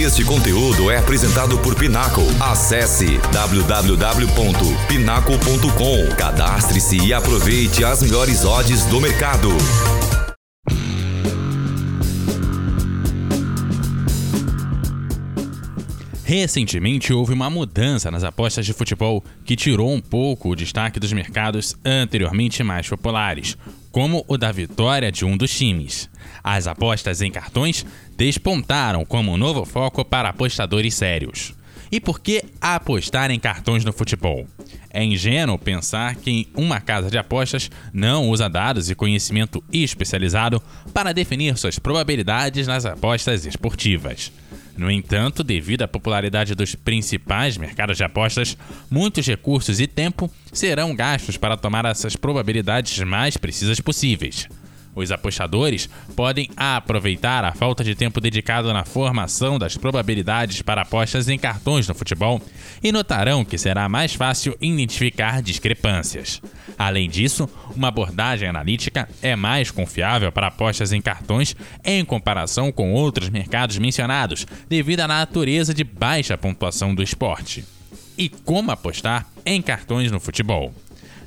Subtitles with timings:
[0.00, 2.22] Este conteúdo é apresentado por Pinaco.
[2.40, 6.16] Acesse www.pinaco.com.
[6.16, 9.50] Cadastre-se e aproveite as melhores odds do mercado.
[16.24, 21.12] Recentemente houve uma mudança nas apostas de futebol que tirou um pouco o destaque dos
[21.12, 23.54] mercados anteriormente mais populares,
[23.90, 26.08] como o da vitória de um dos times.
[26.42, 27.84] As apostas em cartões
[28.16, 31.54] despontaram como um novo foco para apostadores sérios.
[31.92, 34.46] E por que apostar em cartões no futebol?
[34.90, 40.62] É ingênuo pensar que uma casa de apostas não usa dados e conhecimento especializado
[40.94, 44.30] para definir suas probabilidades nas apostas esportivas.
[44.80, 48.56] No entanto, devido à popularidade dos principais mercados de apostas,
[48.90, 54.48] muitos recursos e tempo serão gastos para tomar essas probabilidades mais precisas possíveis.
[54.94, 61.28] Os apostadores podem aproveitar a falta de tempo dedicado na formação das probabilidades para apostas
[61.28, 62.40] em cartões no futebol
[62.82, 66.42] e notarão que será mais fácil identificar discrepâncias.
[66.76, 71.54] Além disso, uma abordagem analítica é mais confiável para apostas em cartões
[71.84, 77.64] em comparação com outros mercados mencionados, devido à natureza de baixa pontuação do esporte.
[78.18, 80.74] E como apostar em cartões no futebol?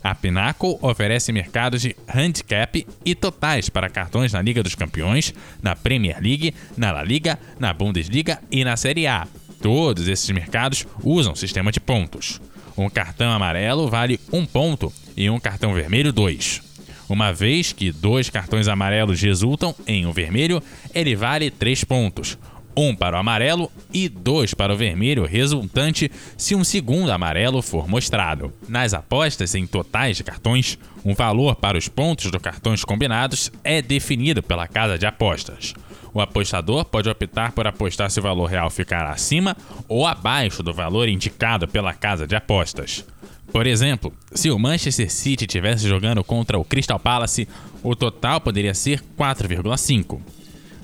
[0.04, 5.76] A Pinnacle oferece mercados de handicap e totais para cartões na Liga dos Campeões, na
[5.76, 9.26] Premier League, na La Liga, na Bundesliga e na Série A.
[9.62, 12.42] Todos esses mercados usam sistema de pontos.
[12.78, 16.62] Um cartão amarelo vale um ponto e um cartão vermelho dois.
[17.08, 20.62] Uma vez que dois cartões amarelos resultam em um vermelho,
[20.94, 22.38] ele vale três pontos
[22.76, 27.88] um para o amarelo e dois para o vermelho resultante se um segundo amarelo for
[27.88, 28.54] mostrado.
[28.68, 33.82] Nas apostas em totais de cartões, um valor para os pontos dos cartões combinados é
[33.82, 35.74] definido pela casa de apostas.
[36.14, 39.58] O apostador pode optar por apostar se o valor real ficar acima
[39.88, 43.04] ou abaixo do valor indicado pela casa de apostas.
[43.52, 47.48] Por exemplo, se o Manchester City estivesse jogando contra o Crystal Palace,
[47.84, 50.20] o total poderia ser 4,5.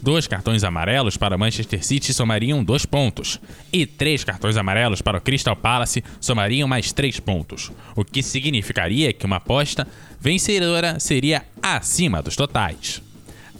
[0.01, 3.39] Dois cartões amarelos para o Manchester City somariam dois pontos,
[3.71, 9.11] e três cartões amarelos para o Crystal Palace somariam mais três pontos, o que significaria
[9.11, 9.85] que uma aposta
[10.19, 13.01] vencedora seria acima dos totais.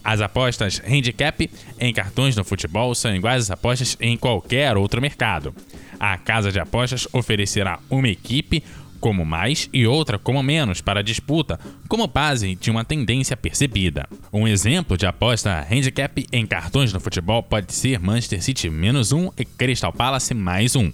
[0.02, 5.54] As apostas handicap em cartões no futebol são iguais às apostas em qualquer outro mercado.
[6.00, 8.64] A casa de apostas oferecerá uma equipe
[9.00, 14.08] como mais e outra como menos para a disputa, como base de uma tendência percebida.
[14.32, 19.32] Um exemplo de aposta handicap em cartões no futebol pode ser Manchester City menos um
[19.38, 20.92] e Crystal Palace mais um.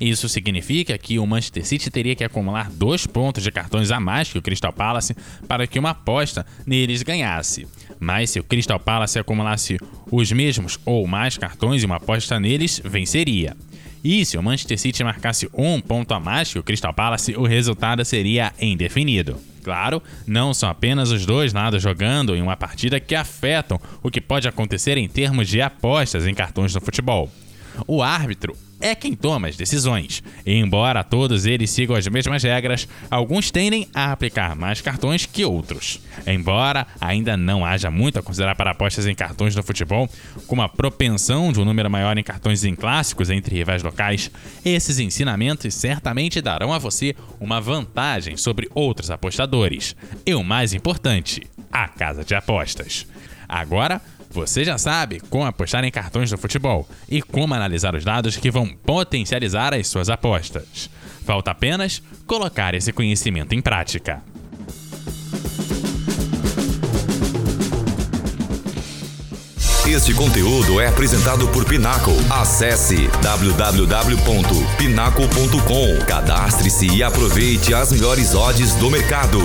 [0.00, 4.30] Isso significa que o Manchester City teria que acumular dois pontos de cartões a mais
[4.30, 5.16] que o Crystal Palace
[5.46, 7.66] para que uma aposta neles ganhasse.
[8.00, 9.78] Mas se o Crystal Palace acumulasse
[10.10, 13.56] os mesmos ou mais cartões e uma aposta neles, venceria.
[14.04, 17.46] E se o Manchester City marcasse um ponto a mais que o Crystal Palace, o
[17.46, 19.40] resultado seria indefinido.
[19.62, 24.20] Claro, não são apenas os dois lados jogando em uma partida que afetam o que
[24.20, 27.32] pode acontecer em termos de apostas em cartões no futebol.
[27.86, 28.54] O árbitro
[28.84, 30.22] é quem toma as decisões.
[30.44, 36.00] Embora todos eles sigam as mesmas regras, alguns tendem a aplicar mais cartões que outros.
[36.26, 40.06] Embora ainda não haja muito a considerar para apostas em cartões no futebol,
[40.46, 44.30] como a propensão de um número maior em cartões em clássicos entre rivais locais,
[44.62, 49.96] esses ensinamentos certamente darão a você uma vantagem sobre outros apostadores.
[50.26, 51.42] E o mais importante,
[51.72, 53.06] a casa de apostas.
[53.48, 54.00] Agora,
[54.34, 58.50] você já sabe como apostar em cartões do futebol e como analisar os dados que
[58.50, 60.90] vão potencializar as suas apostas.
[61.24, 64.20] Falta apenas colocar esse conhecimento em prática.
[69.86, 72.10] Este conteúdo é apresentado por Pinaco.
[72.30, 76.06] Acesse www.pinaco.com.
[76.06, 79.38] Cadastre-se e aproveite as melhores odds do mercado.